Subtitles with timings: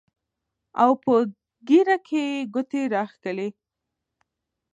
[0.81, 1.13] او پۀ
[1.67, 3.49] ږيره کښې يې ګوتې راښکلې